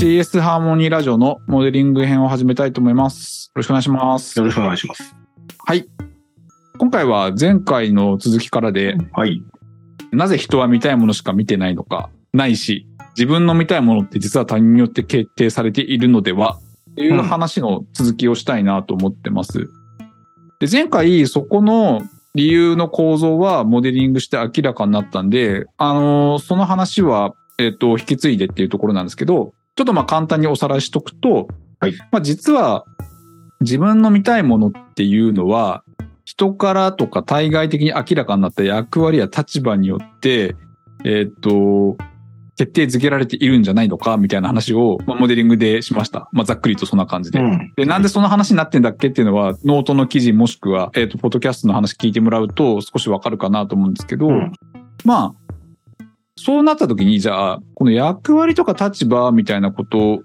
[0.00, 3.48] CS ハーモニーラジオのモデリング編を始めたいと思います。
[3.48, 4.44] よろしくお願いしますよ。
[4.44, 5.16] ろしくお願いします。
[5.66, 5.88] はい。
[6.78, 9.42] 今回は前回の続きからで、はい。
[10.12, 16.60] なぜ人は見たいものしか見てないのか、ないし、自分の見たいものって実は他人によって決定されているのでは、
[16.92, 19.68] っていう話の続きをしたいなと思ってます。
[20.60, 22.02] で、前回そこの
[22.36, 31.46] 理由の構造はモデリングして明らかになったんで、あのーその話は、えっ、と、引き継いでっていうところなんですけど、ちょっとまあ簡単におさらいしとくと、
[31.78, 32.84] はいまあ実は
[33.60, 35.84] 自分の見たいものっていうのは、
[36.24, 40.56] 人からとか対外的に明らかになった役割や立場によって、
[41.04, 41.96] えーっと、
[42.56, 46.28] 決定づけられているんじゃないのかみたいな話を、まあ、モデリングでしました。
[46.32, 47.38] まあ、ざっくりとそんな感じで。
[47.38, 47.72] ん。
[47.76, 54.52] で、なんでその話になってんだっけっていうのは、ノートの記事もしくは、えーっと、ポッドキャストの話聞いてもらうと少しわかるかなと思うんですけど、うん
[55.04, 55.47] まあ、
[56.40, 60.22] そうなった時に、じゃあ、この役割とか立場みたいなことを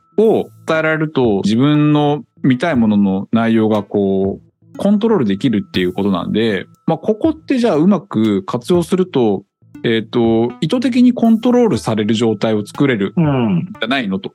[0.67, 9.43] 伝えられると、自分の見たいものの内容がこう、コントロールできるっていうことなんで、まあ、ここってじゃあうまく活用すると、
[9.83, 13.57] えっ、と、意図的にコントロールされる状態を作れるうん。
[13.57, 14.33] んじゃないのと。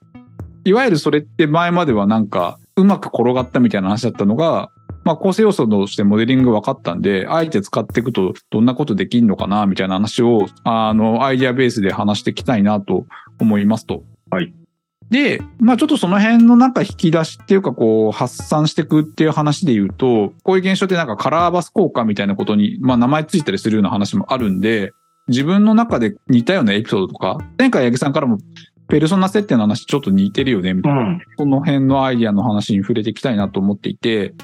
[0.64, 4.70] いわゆるそれって前まではなんか、うまく転がったみたいな話だったのが、
[5.08, 13.06] まあ構成要素としてモデリング分かったんで、あえて使っていくとどんなことできんのかなみたいな話を、あの、アイディアベースで話していきたいなと
[13.40, 14.02] 思いますと。
[14.28, 14.52] はい。
[15.08, 24.92] で、まあちょっとその辺のなんか引き出しっていうかこう発散していくっていう話で言うと、こういう現象ってなんかカラーバス効果みたいなことに、まあ名前ついたりするような話もあるんで、
[25.28, 28.36] 自分の中で似たようなエピソードとか、前回八木さんからも
[28.88, 31.20] ペルソナ設定の話ちょっと似てるよね、みたいなうん。
[31.36, 34.34] その辺のアイディアの話に触れていきたいなと思っていて、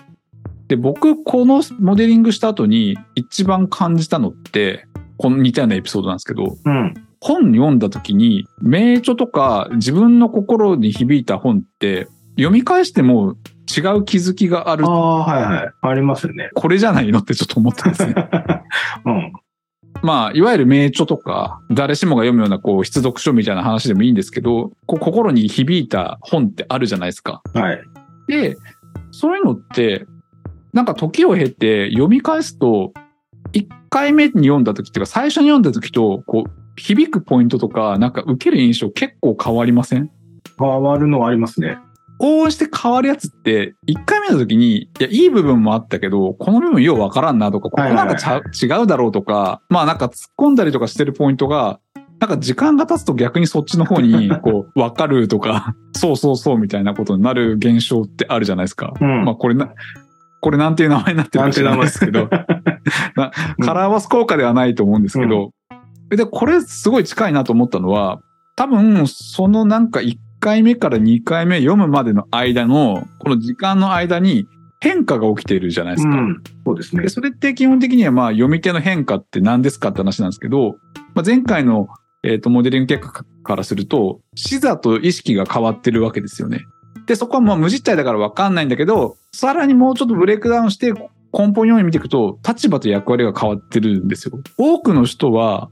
[0.68, 6.94] で、僕、このモデリングした後に一番感じたのって、この似たようなエピソードなんですけど、うん。
[7.20, 14.90] 本読んだ時に、名著とか自分の心に響いた本って、読み返しても違う気づきがあるあ。
[14.90, 15.70] あ、はいはい。
[15.80, 16.50] ありますよね。
[16.54, 18.14] これじゃないのってちょっと思ったんですね。
[19.06, 19.32] うん。
[20.02, 27.42] まあ、いわゆる名著とか、誰しもが読むようなこう、必読書みたいな話でもいいんですけど、こう心に響いた本ってあるじゃないですか。
[27.54, 27.80] はい。
[28.26, 28.56] で、
[29.12, 30.06] そういうのって、
[30.74, 32.92] なんか時を経て読み返すと、
[33.52, 40.10] 1回目に読んだ時っていうか、最初に読んだ時と、こう、響くポイントとか、なんか受ける印象結構変わりません？
[40.58, 41.78] 変わるのはありますね。
[42.18, 51.78] 応援して変わるやつって、1回目の時に、いや、いい部分もあったけど、この部分ようわからんなとか、ここなんかちゃう違うだろうとか、まあなんか突っ込んだりとかしてるポイントが、
[52.18, 58.92] なんか時間が経つと逆にそっちの方に、こう、わかるとか、そうそうそうみたいなことになる現象ってあるじゃないですか。
[59.00, 59.24] うん。
[59.24, 59.72] まあこれな、
[60.44, 62.28] これなんていう名前になってるか知らないですけど、
[63.16, 63.32] な
[63.62, 65.52] カラーバス効果ではないと思うんですけど、
[66.10, 68.20] で、これすごい近いなと思ったのは、
[68.54, 74.46] 多分そのなんか1回目から2回目読むまでの間の、この時間の間に
[74.80, 76.14] 変化が起きているじゃないですか。
[76.14, 76.42] うん。
[76.66, 77.08] そうですねで。
[77.08, 80.76] それって基本的にはまあ読み手の変化って何ですかって話なんですけど、
[81.14, 81.88] まあ、前回の、
[82.22, 86.66] えー、とモデリング結果からすると、視座と意識が変わってるわけですよね。
[87.06, 90.92] で、そこはまあ無実体だからわかんないんだけど、さらにもうちょっとブレイクダウンして
[91.36, 94.38] 根本ように見ていくと、立場と役割が変わってるんですよ。
[94.56, 95.68] 多くの人は、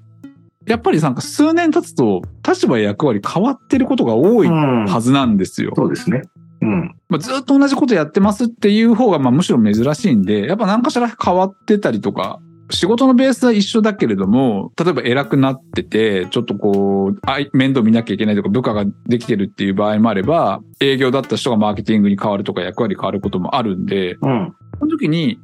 [0.66, 4.84] やっぱりなんか数年経つと立場や役割変わってることが多いうん。
[4.86, 5.72] はずなんですよ。
[5.74, 6.22] そうですね。
[6.60, 6.94] うん。
[7.08, 12.40] まあ、ずっと同じことやってますっていう方がまあむしろ珍しいんで、やっぱ何かしら変わってたりとか、
[12.72, 24.54] 仕事のベースは一緒だけれども、例えば偉くなってて、ちょっとこう、あい面倒見なきゃいけないとか部下ができてるっていう場合もあれば、営業だった人がマーケティングに変わるとか役割変わることもあるんで、うん。
[24.78, 25.38] その時に、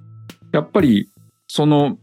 [0.52, 1.10] やっぱり、
[1.46, 1.98] その、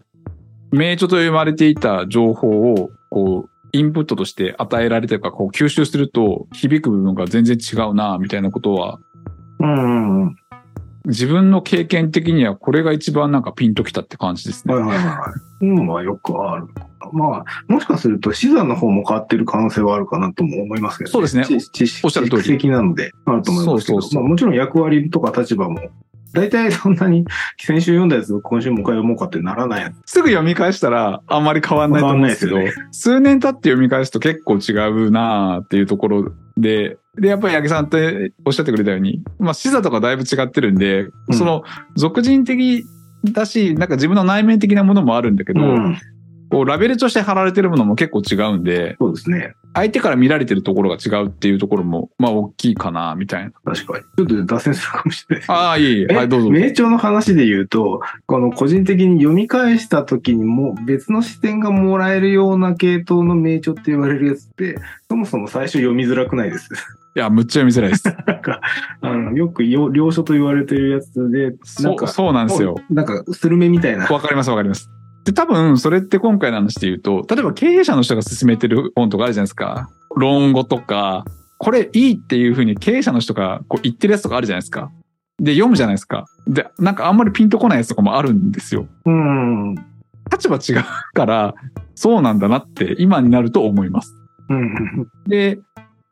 [0.72, 9.00] 名著と呼ばれていた情報を、こう、インプットとして与えられてるか、こう吸収すると響く部分が全然違うな、みたいなことは
[9.60, 10.36] うんうんうん。
[11.06, 14.74] 自分の経験的にはこれが一番なんかピンときたって感じですね。
[14.74, 15.66] はいはいはい。
[15.66, 16.68] うんはよくある。
[17.12, 25.80] まあ、もしかすると視座の方も変わってる可能性はあるかなとも思いますけど、そうですね知知識おっしゃる通り的なのであると思いますけど、そうそうそうまあ、もちろん役割とか立場も、
[26.34, 27.26] 大体そんなに
[27.58, 30.14] 先週読んだやつを今週もう一回読もうかってならないやつ。
[30.14, 41.64] すぐ読み返したらあんまり変わんないと思うんですけど、変わんない数年経って読み返すと結構違うなっていうところで、で、やっぱり八木さんっておっしゃってくれたように、まあ視座とかだいぶ違ってるんで、うんその
[41.96, 42.86] 俗人的
[43.26, 45.98] だし、なんか自分の内面的なものもあるんだけど、うん。
[46.56, 49.56] こうラベルとして貼られてるものも結構違うんで、そうですね。
[49.74, 53.52] 相手から見られてるところが違うっていうところも、まあ大きいかな、みたいな。
[53.66, 54.06] 確かに。
[54.06, 56.50] ちょっと脱線するかもしれないああ、いい、はい、どうぞ。
[56.50, 64.78] 名著の話で言うと、この個人的に読み返した時にも別の視点がもらえるような系統の名著って言われるやつって、
[65.10, 66.70] そもそも最初読みづらくないです。
[67.18, 68.06] いや、むっちゃ読みづらいです。
[68.28, 68.62] なんか、
[69.02, 71.52] あの、よくよ良書と言われてるやつで、
[71.82, 72.76] なんか、そう、そうなんですよ。
[72.90, 74.06] なんか、スルメみたいな。
[74.06, 74.90] わかりますわかります。
[75.26, 79.90] で、多分、それって今回の話で言うと、例えば経営者の人が勧めてる本とかあるじゃないですか。
[80.16, 81.26] 論語とか、
[81.58, 84.92] これいいっていうふうに経営者の人がこう言ってるやつとかあるじゃないですか。
[85.40, 86.26] で、読むじゃないですか。
[86.48, 88.88] で、なんかあんまりピンとこないやつとかもあるんですよ。
[89.06, 89.70] うん。
[89.70, 89.76] うん。
[90.32, 91.56] 立場違うから、
[91.96, 94.14] そうなんだなって今になると思います。
[94.50, 95.10] うん。
[95.28, 95.60] で、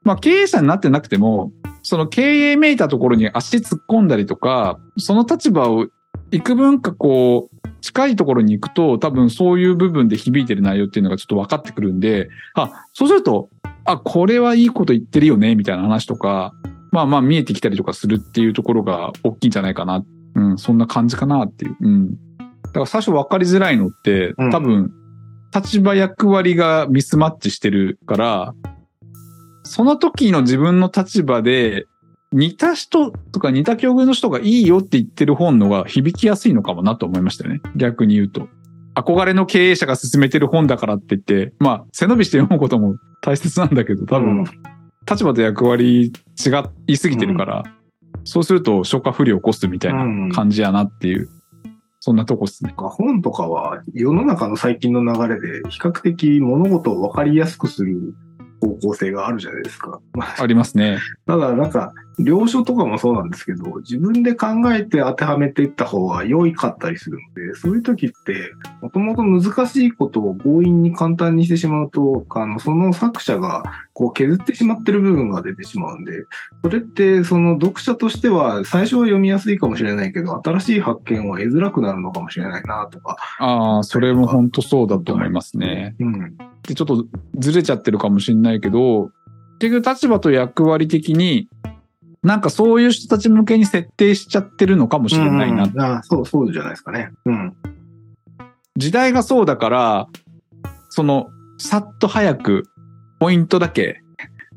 [0.03, 1.51] まあ経営者になってなくても、
[1.83, 5.87] その経営めいたところに足突っ込んだりとか、その立場を
[6.31, 7.52] 幾分かこう、
[7.83, 13.49] 近いところに行くと、多分そういう部分で響いてる内容っていうのがちょっと分かってくるんで、あ、そうすると、
[13.83, 16.53] あ、これはいいこと言ってるよね、みたいな話とか、
[16.93, 20.05] まあまあ見えてきたりとかするっていうところが大きいんじゃないかな。
[20.35, 21.75] うん、そんな感じかなっていう。
[21.81, 22.11] うん。
[22.11, 22.15] だ
[22.71, 24.93] から最初分かりづらいのってうん、多分、
[25.53, 28.55] 立場役割がミスマッチしてるから、
[29.63, 31.85] その時の自分の立場で、
[32.33, 37.61] 似た人とか似た境遇の人がいいよって言ってる本のが響きやすいのかもなと思いましたよね。
[37.75, 38.47] 逆に言うと。
[38.95, 44.45] 憧れの経営者が勧めてる本だからって言って、まあ、背伸びして読むことも大切なんだけど、多分、うん
[45.09, 46.11] 立場と役割違
[46.87, 47.63] いすぎてるから、
[48.23, 51.29] そうすると消化不良を起こすみたいな感じやなっていう、
[51.99, 52.73] そんなとこっすね。
[52.77, 58.13] 本とかは世の中の最近の流れで比較的物事を分かりやすくする
[58.63, 59.99] 方向性があるじゃないですか。
[60.13, 60.99] ま あありますね。
[61.27, 68.51] ただなんか、領書とかもそうなんですけど、自分で考えて当てはめていった方が良いかったりするので、そういう時って、
[68.81, 73.63] もともと難しいことを強引に簡単にしてしまうと、あの、その作者が
[73.93, 76.25] こう削ってしまってる部分が出てしまうんで、
[76.63, 83.17] それってその読者としては最初は読みやすいかもしれないけど、新しい発見を得づらくなるのかもしれないなとか。
[83.39, 85.95] ああ、それも本当そうだと思いますね。
[85.99, 86.37] うん。
[86.67, 87.05] で、ちょっと
[87.37, 89.11] ずれちゃってるかもしれないけど、
[89.59, 91.49] 結局立場と役割的に、
[92.21, 95.65] なんかそういう人たち向けに設定しちゃってるのかもしれないな。
[95.65, 97.09] うんあそう、そうじゃないですかね。
[97.25, 97.53] うん。
[98.77, 100.07] 時代がそうだから、
[100.89, 101.27] その、
[101.57, 102.63] さっと早く、
[103.19, 104.01] ポイントだけ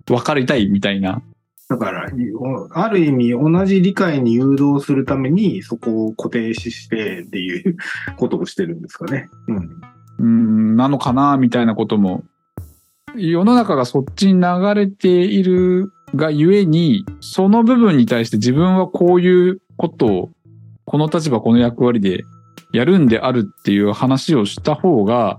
[0.06, 1.23] 分かりたいみたいな。
[1.69, 2.12] だから、い
[2.70, 7.76] ある意味同じ理解に誘導するためにそこを固定してっていう
[8.17, 9.29] ことをしてるんですかね。
[9.49, 9.81] うん。
[10.19, 12.25] うん、なのかな、みたいなことも。
[13.17, 20.31] 世の中がそっちに流れているがゆえに、その部分に対して自分はこういうことを、
[20.85, 22.25] この立場、この役割で
[22.73, 25.39] やるんであるっていう話をした方が、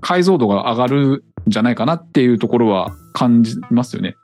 [0.00, 4.16] 解像度が上がるんじゃないかなっていうところは感じますよね。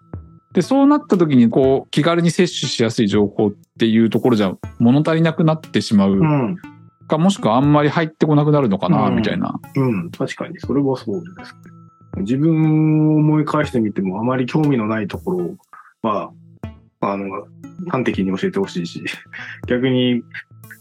[0.53, 6.21] で、そうなった時に、こう、気軽に摂取しやすい情報っていうところじゃ物足りなくなってしまう。
[7.13, 9.61] か、もしくはあんまり入ってこなくなるのかな、うんみたいな。
[9.77, 10.11] うん。
[10.11, 12.23] 確かに、それはそうですね。
[12.23, 15.57] 自分を思い返してみても、あまり興味のないところ
[16.03, 16.33] は、
[17.01, 17.47] あの、
[17.89, 19.05] 端的に教えてほしいし、
[19.69, 20.23] 逆に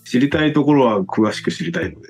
[0.05, 2.09] 知りたいところは詳しく知りたいので、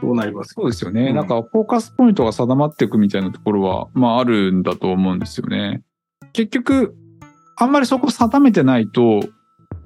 [0.00, 0.54] そうなります。
[0.54, 1.08] そうですよね。
[1.08, 5.82] うんなんか、フォーカスポイントが定まっていくみたいなところは、まあ、あるんだと思うんですよね。
[6.32, 6.94] 結局、
[7.56, 9.20] あんまりそこ定めてないと、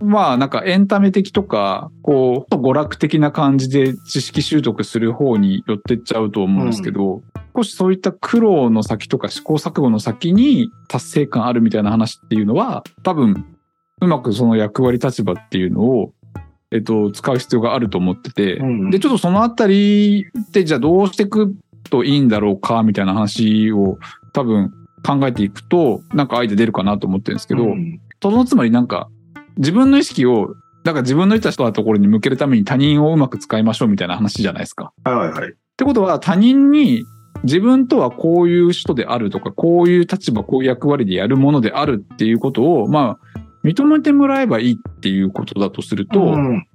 [0.00, 7.23] まあ、なんかエンタメ的とか、こう、娯楽的な感じで知識習得する方に寄ってっちゃうと思うんですけど、
[7.56, 13.46] 少しそういった苦労の先とか試行錯誤の先に達成感あるみたいな話っていうのは、多分、
[14.01, 16.13] うまくその役割立場っていうのを、
[16.72, 21.55] えっと、使う必要があると思ってて、うんで、ちょっとそのあたりで、じゃあどうしていく
[21.89, 23.98] といいんだろうか、みたいな話を
[24.32, 24.72] 多分
[25.05, 28.01] 考えていくと、なんかアイデア出るかなと思ってるんですけど、うん。
[28.20, 29.08] そのつまりなんか、
[29.56, 34.93] 自分の意識を、だから自分のいた人のところに向けるために他人をうまく使いましょうみたいな話じゃないですか。
[35.05, 35.51] はいはいはい。
[35.51, 37.05] ってことは他人に
[37.43, 46.67] 自分とはこういう人であるとか、こういう立場、こういう役割でやるものであるっていうことを、まあ、認めてもらえばいいっていうことだとすると、うん、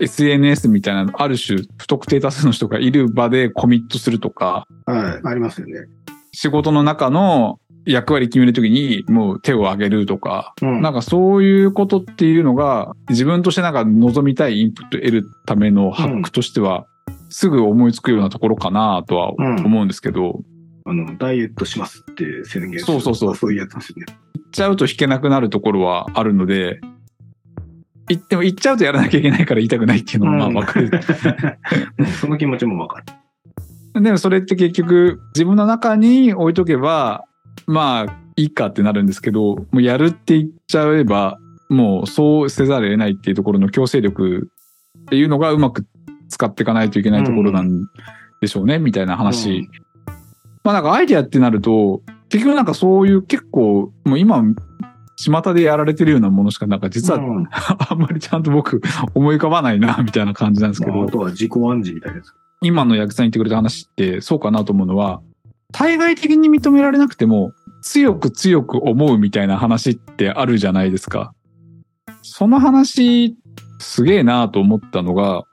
[0.00, 5.86] SNS みたいな、ある種不特定多数の人がいる場でコミットするとか、はい、ありますよね。
[6.32, 16.86] 仕事の中の役割決めるときにもう手を挙げるとか、うんなんかそういうことっていうのが自分としてなんか望みたいインプットを得るためのハックとしては、
[17.28, 20.40] すぐ思いつくようなところかなとは思うんですけど、
[20.84, 24.06] あの、ダイエットしますって宣言するそうそうそうそういうやつですよね。
[24.34, 26.80] 行っちゃうと引けなくなるところはあるので、
[28.08, 30.90] 行っても行っちゃうとやらなきゃいけないから言いたくないっていうのもまあうんわかる。
[31.98, 33.02] う んその気持ちもわか
[33.94, 34.02] る。
[34.02, 37.24] でもそれって結局自分の中に置いとけば、
[37.66, 44.50] まあいいかってなるんですけど、もうやるって言っちゃえば、もうそうせざるを得ないっていうところの強制力
[44.98, 45.86] っていうのがうまく
[46.28, 47.86] 使っていかないといけないところなん
[48.40, 49.68] でしょうね、みたいな話。
[50.64, 54.42] まあなんかアイデアってなると、結局なんかそういう結構、もう今
[55.16, 57.46] 巷でやられてるようなものしか、なんか実はうん
[57.88, 58.82] あんまりちゃんと僕
[59.14, 62.32] 思い浮かばないな、みたいな感じなんですけどまああ、とは自己暗示みたいなやつ。
[62.62, 65.20] 今の八木さん言ってくれた話ってそうかなと思うのは、
[65.72, 71.34] 対外的に認められなくても、強く強く思うみたいな話ってあるじゃないですか。
[72.22, 73.36] その話、
[73.78, 75.44] すげえなと思ったのが、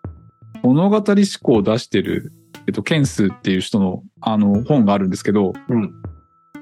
[0.64, 1.04] 物語思
[1.42, 2.32] 考を出してる、
[2.68, 5.94] えっと、ケンスっていう人の、あの、本があるんですけど、うん。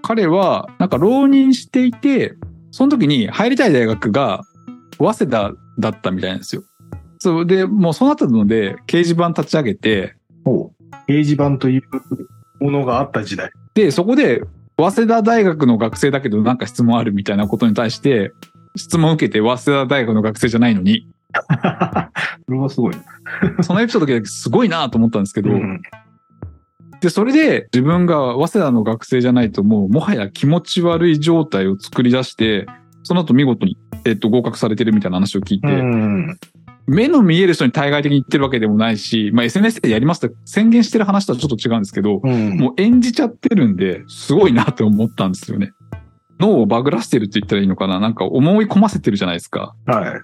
[0.02, 2.36] 彼は、なんか浪人していて、
[2.72, 4.44] その時に入りたい大学が、
[4.98, 6.64] 早稲田だったみたいなんですよ。
[7.20, 11.12] そう、で、もうそうなったので、掲示板立ち上げて、ほう。
[11.12, 11.84] 掲示板という
[12.62, 13.52] ものがあった時代。
[13.74, 14.44] で、そこで、
[14.78, 18.32] 早稲田大学の学生だけどなんか質問あるみたいなことに対して、
[18.76, 21.08] 質問を受けて早稲田大学の学生じゃないのに、
[22.48, 23.64] それはすごいな。
[23.64, 25.82] そのエピソードだけすごいなと思ったんですけど、うん
[27.02, 32.68] で、それで自分が早稲田の学生じゃないともうもはや気持ち悪い状態を作り出して、
[33.02, 33.76] その後見事に、
[34.06, 36.38] えっと、合格されてるみたいな話を聞いて、うん。
[36.88, 42.58] 目の見える人に対外的に言ってるわけでもないし、まあ SNS でやりますと宣言してる話とはちょっと違うんですけど、うん。
[42.58, 45.74] もう演じちゃってるんで、すごいなって思ったんですよね。
[46.40, 48.00] 脳をバグらせてるって言ったらいいのかな？
[48.00, 49.76] なんか思い込ませてるじゃないですか。
[49.86, 50.22] はい。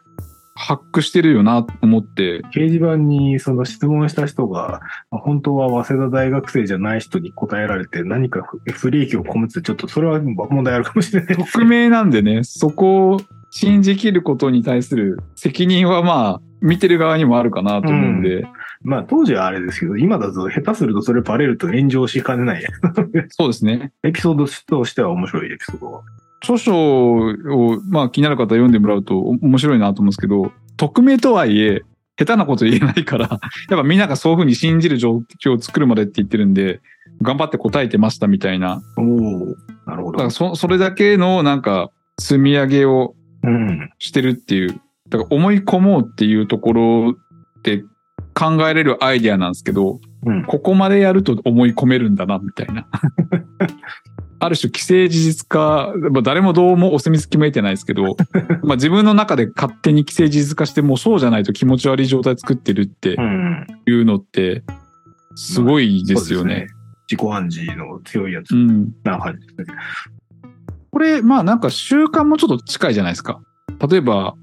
[0.60, 13.20] ハックしてるよなと思って、掲示板にその質問した人が、まあ本当は早稲田大学生じゃない人に答えられて何か不不利益を被ってちょっとそれは問題あるかもしれない匿名なんでね、そこを
[13.52, 18.48] 信じきることに対する責任はまあ、見てる側にもあるかなと思うんで、
[18.82, 22.66] まあ当時はあれですけど、今だと下手するとそれバレると炎上しかねない。
[23.30, 23.92] そうですね。
[24.04, 26.02] エピソードとしては面白いエピソードは。
[26.42, 31.82] 著書を、まあ気になる方は読んでもらうと面白いなと思うんですけど、匿名とはいえ、
[32.18, 33.28] 下手なこと言えないから、
[33.70, 36.82] やっぱみんながそういうふうに信じる状況を作るまでって言ってるんで、
[37.22, 38.82] 頑張って答えてましたみたいな。
[38.98, 40.30] おおなるほどだから。
[40.30, 43.90] そそれだけのなんか積み上げをうん。
[44.00, 47.16] してるっていう、だから思い込もうっていうところ
[47.60, 47.84] って
[48.34, 50.46] 考えれるアイデアなんですけど、うん。
[50.46, 52.88] ここまでやると思い込めるんだな、みたいな。
[54.40, 58.16] ある種既成事実化、まあ、誰もどうもお墨付きも得てないですけど、
[58.62, 63.68] まあ自分の中で勝手に既成事実化して、もうそうじゃないと気持ち悪い状態作ってるってうん。
[63.88, 64.64] いうのって、
[65.36, 66.68] すごいですよそうね。
[67.10, 68.92] 自己暗示の強いやつうん。
[69.04, 69.78] な感じですね。
[70.92, 73.40] これ、まあなんか習慣もちょっと近いじゃないですか。
[73.90, 74.36] 例えば、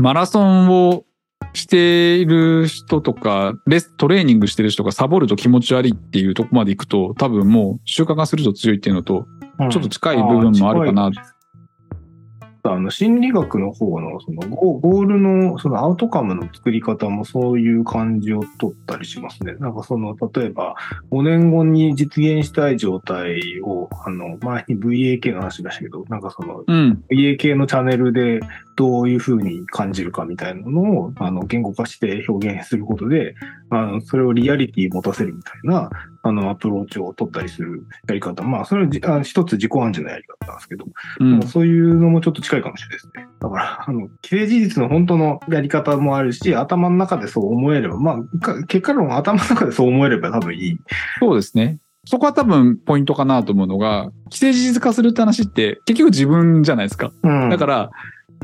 [0.00, 1.04] マラソンを
[1.52, 9.26] している人とか、レス、トレーニングしてる人がサボると気持ち悪いっていうとこまで行くと、多分もう習慣化すると強いっていうのと、
[9.70, 11.10] ちょっと近い部分もあるかな
[12.62, 19.54] あの心理学の方のそのゴゴールのそのアウトカムの作り方もそういう感じを取ったりしますね。
[19.54, 20.74] なんかその例えば
[21.10, 27.02] 5年後に実現したい状態をあの前に VAK の話しましたけど、なんかそのうん。
[27.10, 28.40] VAK のチャンネルで
[28.76, 33.34] どういうふうに感じるかみたいなのをあの言語化して表現することで、
[33.70, 35.90] あのそれをリアリティ持たせるみたいな
[36.22, 38.42] あのアプローチを取ったりするやり方。
[38.42, 40.86] まあ、それは一つ自己暗示のやり方なんですけど、
[41.20, 41.42] うん。
[41.46, 43.28] そういうのもちょっと近いかもしれないですね。
[43.40, 50.78] だから、あの、既成事実の本当のやり方もあるし、頭の中でそう思えれば、まあ、か結果論頭の中でそう思えれば多分いい。
[51.20, 51.78] そうですね。
[52.04, 57.12] そこは多分ポイントかなと思うのが、既成事実化するって話って結局自分じゃないですか。
[57.22, 57.90] うんだから、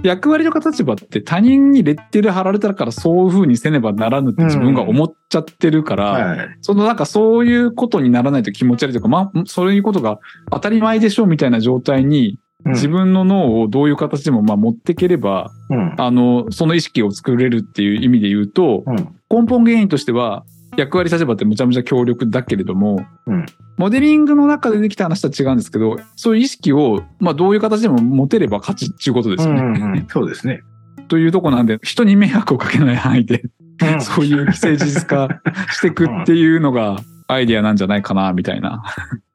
[0.02, 6.56] 役割とか立場って他人にレッテル貼られたからそういう風にせねばならぬって自分が思っちゃってるから、はい。
[6.60, 10.18] そのなんかそういうことにならないと気持ち悪いとか、まあ、そういうことが
[10.50, 15.94] 当たり前でしょみたいな状態にうん自分の脳をどういう形でもまあ持っていければ、うん。
[15.98, 18.96] あの、その意識を作れるっていう意味で言うと、うん。
[19.30, 20.44] 根本原因としては
[20.76, 23.46] 役割立場ってむちゃむちゃ強力だけれども、うん
[23.78, 29.60] モデリングの中でできた話とは違うんですけど、そういう意識を、まあどういう形でも持てれば勝ちっていうことですよね。
[29.60, 30.62] うんうんそうですね。
[31.08, 33.42] というとこなんで、人に迷惑をかけない範囲で、
[33.82, 35.28] うん そういう既成事実化
[35.70, 36.96] していくっていうのが
[37.28, 38.82] アイディアなんじゃないかな、みたいな、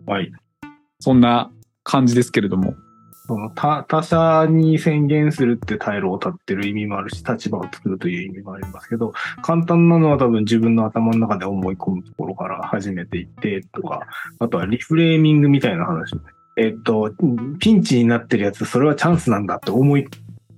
[0.07, 0.31] はい。
[0.99, 1.51] そんな
[1.83, 2.73] 感じですけれども。
[3.31, 14.01] その他他者に宣言するって退路を立ってる意味もあるし、立場を作るという意味もありますけど、簡単なのは多分自分の頭の中で思い込むところから始めていってとか、
[14.39, 16.13] あとはリフレーミングみたいな話。
[16.57, 17.13] えっと、
[17.59, 20.05] ピンチになってるやつ、それはチャンスなんだって思い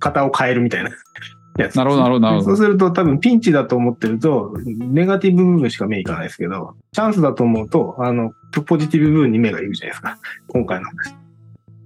[0.00, 0.90] 方を変えるみたいな
[1.56, 1.76] やつ。
[1.76, 8.32] なるほどなるほどなるほどそうすると多分ピンチだと思ってると、ネガティブ部分しか目いかないですけど、チャンスだと思うと、あの、
[8.66, 10.18] ポジティブ部分に目がいくじゃないですか。
[10.48, 11.23] 今回の話。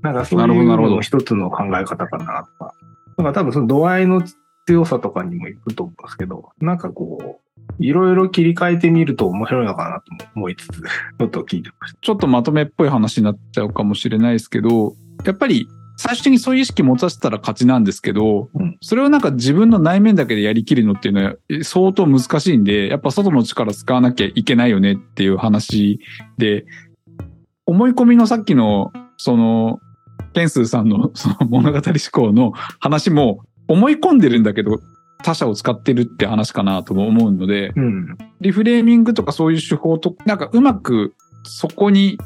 [0.03, 2.75] なんかそういうのも一つの考え方かなとか。
[3.17, 4.23] だから多分その度合いの
[4.67, 18.79] 強さとかにもいくと思うんですけど、なんかこう、いろいろ切り替えてみると面白いのかなとも思いつつ、ちょっと聞いてましちょっとまとめっぽい話になっちゃうかもしれないですけど、やっぱり最終的にそういう意識持たせたら勝ちなんですけど、うん。
[18.81, 25.99] それをなんか自分の内面だけでやりきるのっていうのはえ相当難しいんで、やっぱ外の力使わなきゃいけないよねっていう話
[26.39, 26.67] で、
[27.67, 29.81] 思い込みのさっきの、その、
[30.39, 34.81] ケンスーさんのその物語思考の話も思い込んでるんだけど、
[35.25, 38.17] 他者を使ってるって話かなとも思うので、うん。
[38.41, 42.19] リフレーミングとかそういう手法と、なんかうまくそこに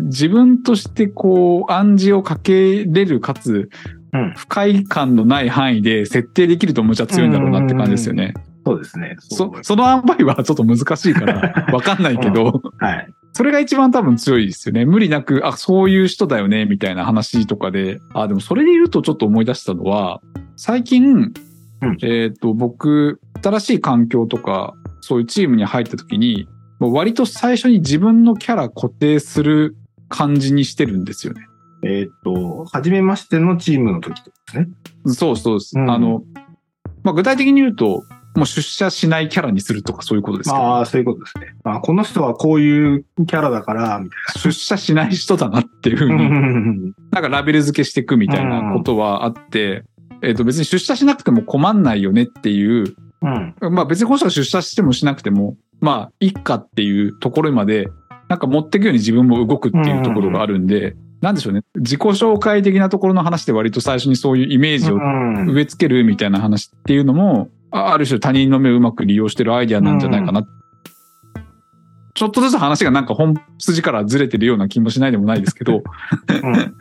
[0.00, 3.70] 自分としてこう暗示をかけれるかつ
[4.12, 8.34] うん不快感のない範囲で設定できるとむちゃ強いんだろうなって感じですよね。
[8.66, 9.16] そうですね。
[9.20, 13.14] そ、その塩梅はちょっと難しいからわかんないけど、 はい。
[13.34, 14.84] それが一番多分強いですよね。
[14.84, 18.00] 無理なく、あ、そういう人だよね、みたいな話とかで。
[18.14, 20.20] あ、でもそれで言うとちょっと思い出したのは、
[20.56, 21.32] 最近、
[21.82, 26.48] うんえっ、と、僕、新しい環境とか、そういうチームに入った時に、
[26.78, 29.76] もう割と最初に自分のキャラ固定する
[30.08, 31.46] 感じにしてるんですよね。
[31.82, 34.68] えーっと、初めましてのチームの時ですね。
[35.06, 35.78] そうそうです。
[35.78, 36.22] うんあの、
[37.02, 38.04] まあ、具体的に言うと、
[38.36, 41.54] もう出社しないキャラにするとかそういうことですけど、ああ、そういうことですね。
[41.64, 46.40] あこの人はこういうキャラだから、み出社しない人だなっていうふうたいにな。
[47.12, 49.84] なんかラベル付けしていくみたいなことはあって、
[50.22, 53.54] えっ、と別に出社しなくても困んないよねっていう、うん。
[53.72, 57.88] まあ別にこの人は出社してもしなくても、まあいっかっていうところまで、
[58.28, 61.62] なんか持っていくように自分も動くっていうところがあるんで、なんでしょうね。
[61.76, 70.46] 自己紹介的なところの話で割と最初にそういうイメージをうん植え付けるみたいな話っていうのも、あある種他人の目をうまく利用してるアイデアなんじゃないかな。
[72.14, 75.82] ちょっとずつ話がなんか本筋からずれてるような気もしないでもないですけど、うん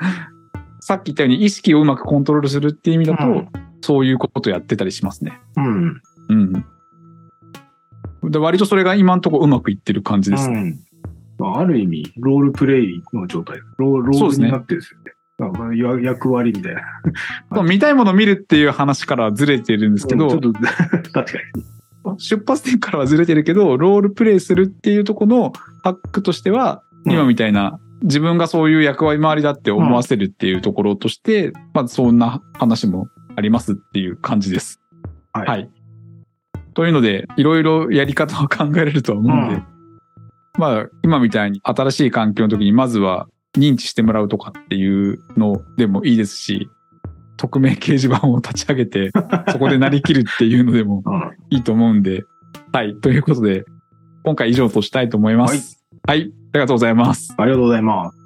[0.79, 3.47] さっき言ったように意識をうまくコントロールするっていう意味だと、うん
[3.83, 5.41] そういうことやってたりしますね。
[5.57, 6.01] うん。
[6.29, 8.31] うん。
[8.31, 10.57] で割とそれが今のところうまくいってる感じですね。
[10.57, 10.79] うん
[11.38, 13.59] まあある意味、ロールプレイの状態。
[13.77, 15.12] ロールになってるんですよね。
[15.39, 16.81] まあや役割みたいな。
[17.49, 20.53] まあ見たいものを見るっていう話からはずれてるんですけど、ちょっと、
[21.11, 21.22] 確か
[22.05, 22.17] に。
[22.19, 34.79] 出発点からはずれてるけど、ロールプレイするっていうところのハックとしては、うん今みたいな自分がそういう役割回りだって思わせるっていうところとして、まあそんな話もありますっていう感じです。
[35.33, 35.69] はいはい。
[36.74, 39.63] というので、いろいろやり方を考えれるとは思うんで、うん
[40.57, 46.70] まあ今みたいに新しい環境の時にまずは認知してもらうとかっていうのでもいいですし、
[47.37, 49.11] 匿名掲示板を立ち上げて、
[49.51, 52.25] そこでなりきるっていうのでもうんいいと思うんで。
[52.72, 52.96] はい。
[52.96, 53.66] ということで、
[54.24, 55.83] 今回以上としたいと思います。
[56.07, 56.22] はい。
[56.53, 57.33] ありがとうございます。
[57.37, 58.23] ありがとうございます。